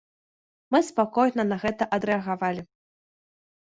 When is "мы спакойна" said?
0.75-1.47